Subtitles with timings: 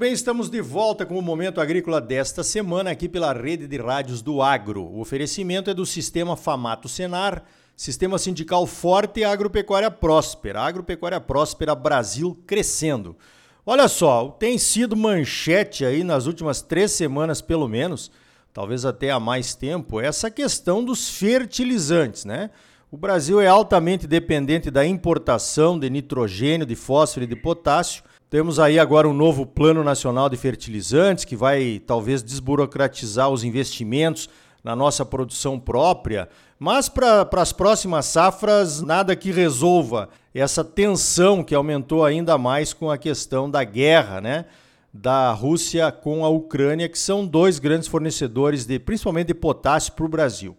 [0.00, 4.22] bem, estamos de volta com o Momento Agrícola desta semana aqui pela rede de rádios
[4.22, 4.82] do Agro.
[4.82, 7.44] O oferecimento é do Sistema Famato Senar,
[7.76, 10.62] Sistema Sindical Forte e Agropecuária Próspera.
[10.62, 13.14] Agropecuária Próspera Brasil crescendo.
[13.66, 18.10] Olha só, tem sido manchete aí nas últimas três semanas, pelo menos,
[18.54, 22.48] talvez até há mais tempo, essa questão dos fertilizantes, né?
[22.90, 28.60] O Brasil é altamente dependente da importação de nitrogênio, de fósforo e de potássio temos
[28.60, 34.30] aí agora um novo Plano Nacional de Fertilizantes que vai talvez desburocratizar os investimentos
[34.62, 41.56] na nossa produção própria, mas para as próximas safras, nada que resolva essa tensão que
[41.56, 44.44] aumentou ainda mais com a questão da guerra, né?
[44.94, 50.04] Da Rússia com a Ucrânia, que são dois grandes fornecedores de, principalmente de potássio para
[50.04, 50.56] o Brasil.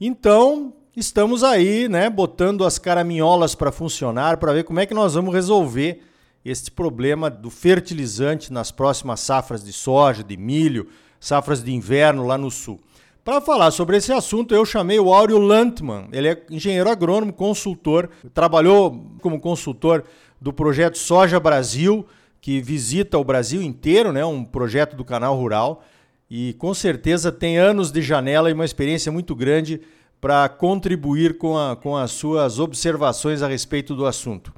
[0.00, 5.14] Então, estamos aí, né, botando as caraminholas para funcionar, para ver como é que nós
[5.14, 6.04] vamos resolver
[6.44, 10.88] este problema do fertilizante nas próximas safras de soja, de milho,
[11.18, 12.80] safras de inverno lá no sul.
[13.22, 16.08] Para falar sobre esse assunto, eu chamei o Áureo Lantman.
[16.10, 20.04] Ele é engenheiro agrônomo, consultor, trabalhou como consultor
[20.40, 22.06] do projeto Soja Brasil,
[22.40, 24.24] que visita o Brasil inteiro, né?
[24.24, 25.84] um projeto do Canal Rural,
[26.30, 29.82] e com certeza tem anos de janela e uma experiência muito grande
[30.18, 34.52] para contribuir com, a, com as suas observações a respeito do assunto.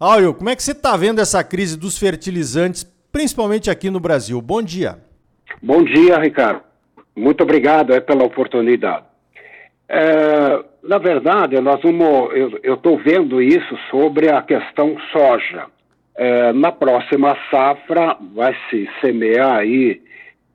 [0.00, 4.40] Áureo, como é que você está vendo essa crise dos fertilizantes, principalmente aqui no Brasil?
[4.40, 4.96] Bom dia.
[5.60, 6.60] Bom dia, Ricardo.
[7.16, 9.06] Muito obrigado é, pela oportunidade.
[9.88, 12.30] É, na verdade, nós vamos,
[12.62, 15.66] eu estou vendo isso sobre a questão soja.
[16.14, 20.00] É, na próxima safra vai se semear aí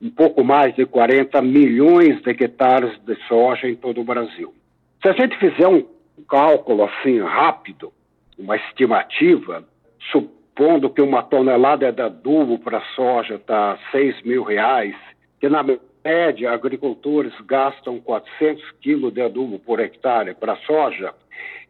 [0.00, 4.54] um pouco mais de 40 milhões de hectares de soja em todo o Brasil.
[5.02, 5.84] Se a gente fizer um
[6.26, 7.92] cálculo assim rápido,
[8.38, 9.64] uma estimativa,
[10.10, 14.94] supondo que uma tonelada de adubo para soja está seis mil reais,
[15.40, 15.64] que na
[16.04, 21.14] média agricultores gastam 400 quilos de adubo por hectare para soja,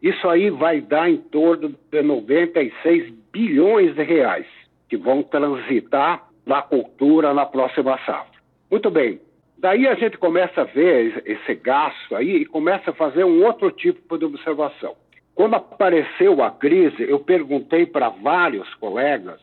[0.01, 4.45] isso aí vai dar em torno de 96 bilhões de reais
[4.89, 8.39] que vão transitar na cultura na próxima safra.
[8.69, 9.19] Muito bem,
[9.57, 13.71] daí a gente começa a ver esse gasto aí e começa a fazer um outro
[13.71, 14.95] tipo de observação.
[15.35, 19.41] Quando apareceu a crise, eu perguntei para vários colegas,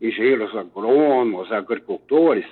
[0.00, 2.46] engenheiros agrônomos, agricultores,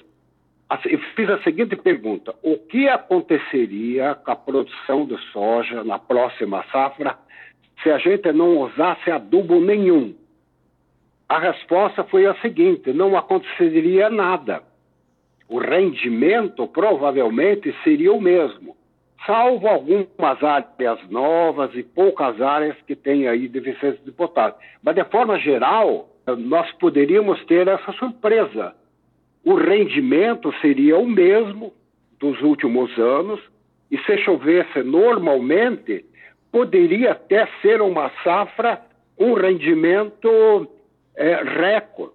[0.87, 6.65] eu fiz a seguinte pergunta: o que aconteceria com a produção de soja na próxima
[6.73, 7.17] safra
[7.83, 10.15] se a gente não usasse adubo nenhum?
[11.29, 14.63] A resposta foi a seguinte: não aconteceria nada.
[15.49, 18.77] O rendimento provavelmente seria o mesmo
[19.27, 24.59] salvo algumas áreas novas e poucas áreas que têm aí deficiência de potássio.
[24.83, 28.75] Mas, de forma geral, nós poderíamos ter essa surpresa.
[29.45, 31.73] O rendimento seria o mesmo
[32.19, 33.41] dos últimos anos,
[33.91, 36.05] e se chovesse normalmente,
[36.51, 38.81] poderia até ser uma safra
[39.17, 40.69] com rendimento
[41.17, 42.15] é, recorde,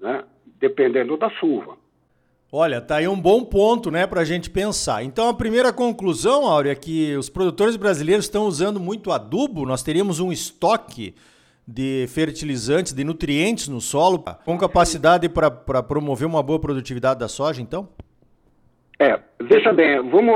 [0.00, 0.24] né?
[0.60, 1.76] dependendo da chuva.
[2.50, 5.04] Olha, tá aí um bom ponto, né, para a gente pensar.
[5.04, 9.66] Então, a primeira conclusão, Áurea, é que os produtores brasileiros estão usando muito adubo.
[9.66, 11.14] Nós teríamos um estoque
[11.66, 17.60] de fertilizantes, de nutrientes no solo, com capacidade para promover uma boa produtividade da soja,
[17.60, 17.86] então?
[18.98, 20.34] É, veja bem, vamos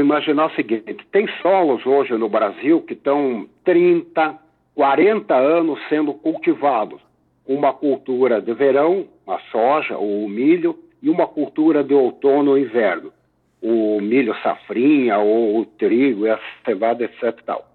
[0.00, 4.36] imaginar o seguinte: tem solos hoje no Brasil que estão 30,
[4.74, 7.00] 40 anos sendo cultivados.
[7.46, 12.62] Uma cultura de verão, a soja ou o milho, e uma cultura de outono e
[12.62, 13.12] inverno,
[13.60, 17.40] o milho safrinha ou o trigo a cevada, etc.
[17.44, 17.68] Tal.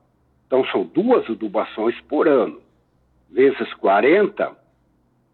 [0.47, 2.61] Então são duas adubações por ano,
[3.29, 4.55] vezes 40,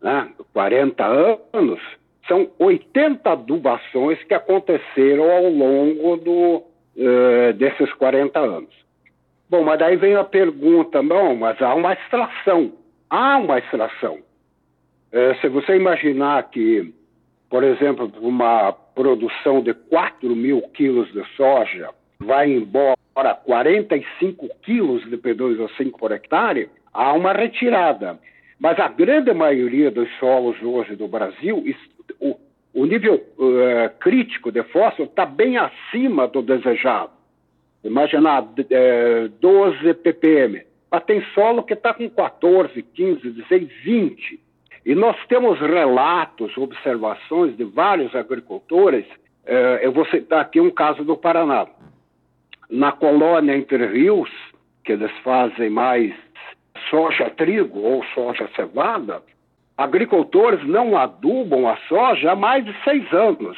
[0.01, 0.29] né?
[0.51, 1.05] 40
[1.53, 1.79] anos,
[2.27, 6.63] são 80 adubações que aconteceram ao longo do,
[6.97, 8.73] uh, desses 40 anos.
[9.49, 12.73] Bom, mas daí vem a pergunta, não, mas há uma extração.
[13.09, 14.15] Há uma extração.
[15.11, 16.93] Uh, se você imaginar que
[17.53, 25.15] por exemplo, uma produção de 4 mil quilos de soja, vai embora 45 quilos de
[25.17, 28.17] P2O5 por hectare, há uma retirada.
[28.59, 31.63] Mas a grande maioria dos solos hoje do Brasil,
[32.19, 32.35] o,
[32.73, 37.11] o nível uh, crítico de fósforo está bem acima do desejado.
[37.83, 40.63] Imaginar uh, 12 ppm.
[40.89, 44.42] Mas tem solo que está com 14, 15, 16, 20.
[44.85, 49.05] E nós temos relatos, observações de vários agricultores.
[49.45, 51.67] Eh, eu vou citar aqui um caso do Paraná.
[52.69, 54.29] Na colônia Entre Rios,
[54.83, 56.13] que eles fazem mais
[56.89, 59.21] soja-trigo ou soja-cevada,
[59.77, 63.57] agricultores não adubam a soja há mais de seis anos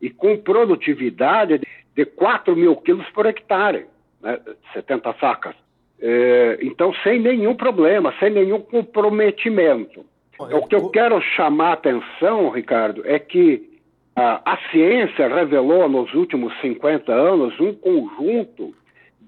[0.00, 1.60] e com produtividade
[1.94, 3.86] de 4 mil quilos por hectare,
[4.20, 4.38] né,
[4.74, 5.54] 70 sacas.
[5.98, 10.04] É, então, sem nenhum problema, sem nenhum comprometimento.
[10.38, 13.70] O que eu quero chamar a atenção, Ricardo, é que
[14.14, 18.74] a, a ciência revelou nos últimos 50 anos um conjunto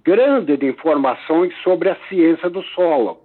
[0.04, 3.20] grande de informações sobre a ciência do solo,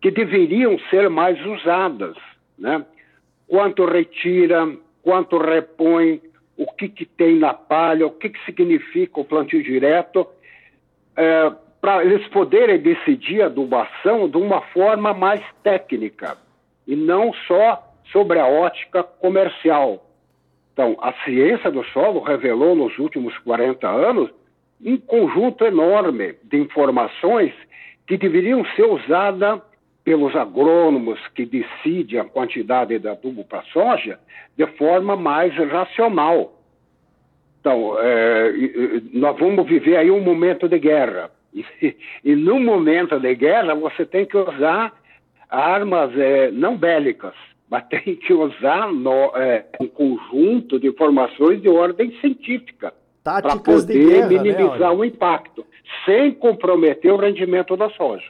[0.00, 2.16] que deveriam ser mais usadas.
[2.58, 2.84] Né?
[3.48, 4.70] Quanto retira,
[5.02, 6.20] quanto repõe,
[6.56, 10.26] o que, que tem na palha, o que, que significa o plantio direto,
[11.16, 11.50] é,
[11.80, 16.36] para eles poderem decidir a adubação de uma forma mais técnica
[16.86, 20.06] e não só sobre a ótica comercial.
[20.72, 24.30] Então, a ciência do solo revelou nos últimos 40 anos
[24.84, 27.52] um conjunto enorme de informações
[28.06, 29.60] que deveriam ser usadas
[30.04, 34.18] pelos agrônomos que decidem a quantidade de adubo para soja
[34.56, 36.52] de forma mais racional.
[37.60, 38.52] Então, é,
[39.12, 41.30] nós vamos viver aí um momento de guerra.
[41.82, 41.94] E,
[42.24, 44.90] e no momento de guerra, você tem que usar
[45.52, 47.34] armas é, não bélicas,
[47.70, 54.06] mas tem que usar no, é, um conjunto de informações de ordem científica para poder
[54.06, 55.64] guerra, né, minimizar né, o impacto,
[56.04, 58.26] sem comprometer o rendimento da soja.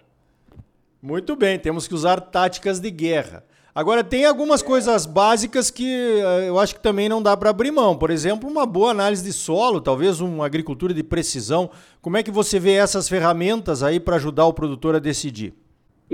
[1.01, 3.45] Muito bem, temos que usar táticas de guerra.
[3.75, 7.71] Agora, tem algumas coisas básicas que eh, eu acho que também não dá para abrir
[7.71, 7.97] mão.
[7.97, 11.71] Por exemplo, uma boa análise de solo, talvez uma agricultura de precisão.
[12.03, 15.55] Como é que você vê essas ferramentas aí para ajudar o produtor a decidir?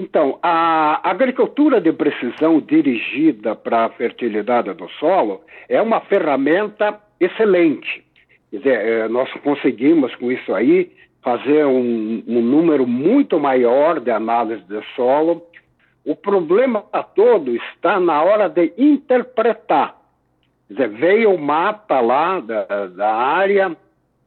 [0.00, 8.04] Então, a agricultura de precisão dirigida para a fertilidade do solo é uma ferramenta excelente.
[8.48, 14.12] Quer dizer, eh, nós conseguimos com isso aí fazer um, um número muito maior de
[14.12, 15.44] análise de solo.
[16.04, 16.84] O problema
[17.16, 19.96] todo está na hora de interpretar.
[20.68, 23.76] Quer dizer, veio o mapa lá da, da área,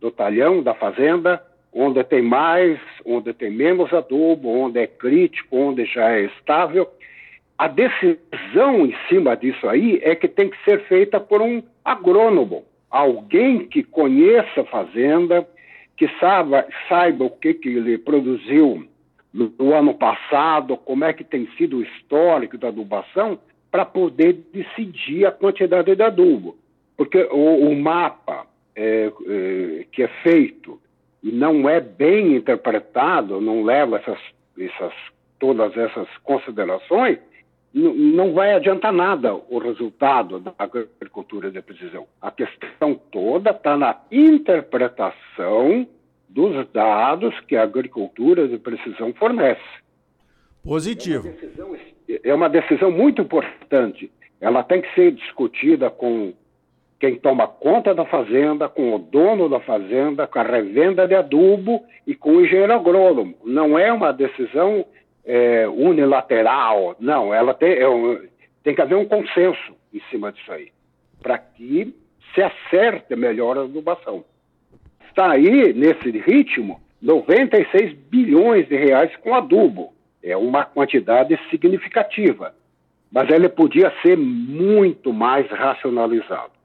[0.01, 1.41] do talhão, da fazenda,
[1.73, 6.87] onde tem mais, onde tem menos adubo, onde é crítico, onde já é estável.
[7.57, 12.65] A decisão em cima disso aí é que tem que ser feita por um agrônomo,
[12.89, 15.47] alguém que conheça a fazenda,
[15.95, 18.85] que saiba, saiba o que, que ele produziu
[19.33, 23.39] no, no ano passado, como é que tem sido o histórico da adubação,
[23.69, 26.57] para poder decidir a quantidade de adubo.
[26.97, 28.45] Porque o, o mapa
[28.75, 30.79] é, é, que é feito
[31.23, 34.19] e não é bem interpretado, não leva essas,
[34.57, 34.93] essas,
[35.39, 37.19] todas essas considerações,
[37.73, 42.05] não vai adiantar nada o resultado da agricultura de precisão.
[42.21, 45.87] A questão toda está na interpretação
[46.27, 49.61] dos dados que a agricultura de precisão fornece.
[50.63, 51.27] Positivo.
[51.27, 51.77] É uma decisão,
[52.23, 54.11] é uma decisão muito importante.
[54.39, 56.33] Ela tem que ser discutida com
[57.01, 61.83] quem toma conta da fazenda, com o dono da fazenda, com a revenda de adubo
[62.05, 63.33] e com o engenheiro agrônomo.
[63.43, 64.85] Não é uma decisão
[65.25, 66.95] é, unilateral.
[66.99, 67.87] Não, ela tem, é,
[68.63, 70.71] tem que haver um consenso em cima disso aí,
[71.23, 71.91] para que
[72.35, 74.23] se acerte melhor a adubação.
[75.09, 79.91] Está aí, nesse ritmo, 96 bilhões de reais com adubo.
[80.23, 82.53] É uma quantidade significativa,
[83.11, 86.60] mas ele podia ser muito mais racionalizado.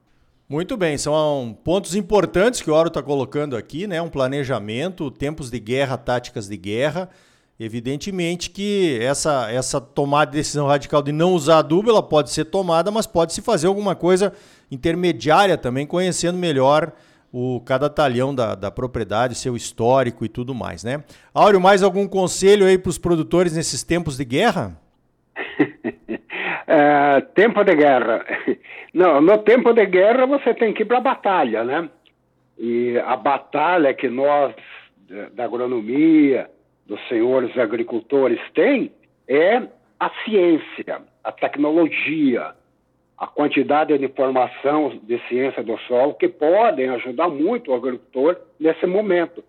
[0.48, 4.00] Muito bem, são pontos importantes que o Oro está colocando aqui, né?
[4.00, 7.10] Um planejamento, tempos de guerra, táticas de guerra.
[7.58, 12.44] Evidentemente que essa, essa tomada de decisão radical de não usar adubo, ela pode ser
[12.44, 14.32] tomada, mas pode se fazer alguma coisa
[14.70, 16.92] intermediária também, conhecendo melhor
[17.32, 21.02] o cada talhão da, da propriedade, seu histórico e tudo mais, né?
[21.34, 24.80] Áureo, mais algum conselho aí para os produtores nesses tempos de guerra?
[26.66, 28.24] é, tempo de guerra.
[28.92, 31.88] Não, no tempo de guerra você tem que ir para a batalha, né?
[32.58, 34.54] E a batalha que nós,
[35.34, 36.50] da agronomia,
[36.86, 38.90] dos senhores agricultores têm
[39.28, 39.62] é
[39.98, 42.54] a ciência, a tecnologia,
[43.18, 48.86] a quantidade de informação de ciência do solo que podem ajudar muito o agricultor nesse
[48.86, 49.42] momento,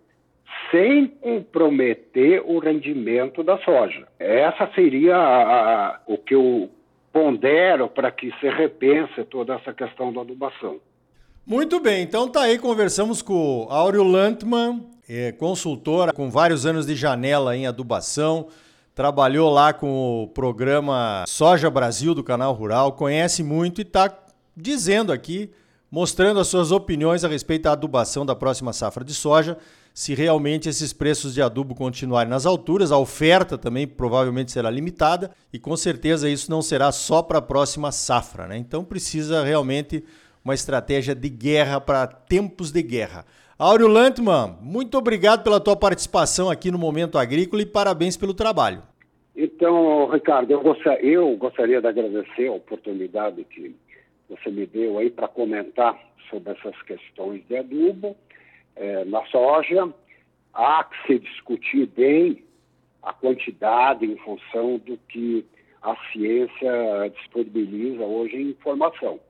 [0.70, 4.06] sem comprometer o rendimento da soja.
[4.18, 6.70] Essa seria a, a, o que eu
[7.18, 10.76] pondero para que se repense toda essa questão da adubação.
[11.44, 16.86] Muito bem, então tá aí, conversamos com o Áureo Lantman, é, consultora com vários anos
[16.86, 18.46] de janela em adubação,
[18.94, 24.16] trabalhou lá com o programa Soja Brasil do Canal Rural, conhece muito e está
[24.56, 25.50] dizendo aqui
[25.90, 29.56] mostrando as suas opiniões a respeito da adubação da próxima safra de soja.
[29.94, 35.30] Se realmente esses preços de adubo continuarem nas alturas, a oferta também provavelmente será limitada
[35.52, 38.46] e com certeza isso não será só para a próxima safra.
[38.46, 38.58] Né?
[38.58, 40.04] Então precisa realmente
[40.44, 43.24] uma estratégia de guerra para tempos de guerra.
[43.58, 48.82] Áureo Lantman, muito obrigado pela tua participação aqui no Momento Agrícola e parabéns pelo trabalho.
[49.36, 53.74] Então, Ricardo, eu, gostaria, eu gostaria de agradecer a oportunidade que
[54.28, 58.16] você me deu aí para comentar sobre essas questões de adubo
[58.76, 59.92] é, na soja.
[60.52, 62.44] Há que se discutir bem
[63.02, 65.44] a quantidade em função do que
[65.80, 69.20] a ciência disponibiliza hoje em informação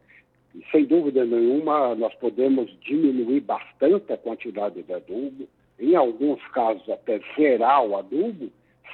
[0.70, 7.20] sem dúvida nenhuma, nós podemos diminuir bastante a quantidade de adubo, em alguns casos até
[7.36, 8.50] zerar o adubo,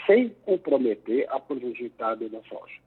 [0.07, 2.84] sem comprometer a produtividade da soja.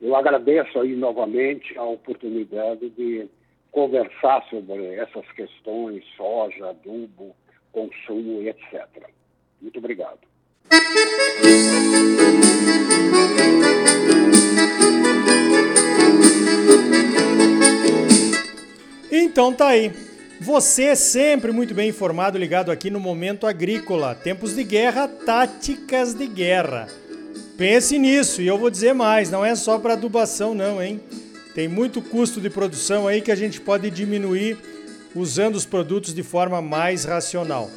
[0.00, 3.28] Eu agradeço aí novamente a oportunidade de
[3.70, 7.34] conversar sobre essas questões, soja, adubo,
[7.72, 8.86] consumo e etc.
[9.60, 10.20] Muito obrigado.
[19.10, 19.90] Então tá aí.
[20.40, 24.14] Você é sempre muito bem informado, ligado aqui no Momento Agrícola.
[24.14, 26.86] Tempos de guerra, táticas de guerra.
[27.56, 31.00] Pense nisso e eu vou dizer mais, não é só para adubação não, hein?
[31.54, 34.58] Tem muito custo de produção aí que a gente pode diminuir
[35.14, 37.70] usando os produtos de forma mais racional.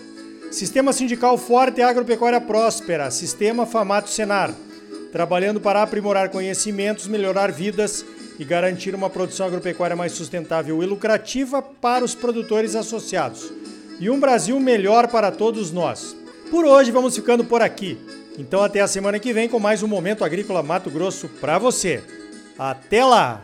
[0.50, 3.12] Sistema sindical forte e agropecuária próspera.
[3.12, 4.52] Sistema Famato Senar.
[5.12, 8.04] Trabalhando para aprimorar conhecimentos, melhorar vidas
[8.40, 13.52] e garantir uma produção agropecuária mais sustentável e lucrativa para os produtores associados.
[14.00, 16.16] E um Brasil melhor para todos nós.
[16.50, 17.98] Por hoje vamos ficando por aqui.
[18.38, 22.04] Então até a semana que vem com mais um Momento Agrícola Mato Grosso para você.
[22.58, 23.42] Até lá!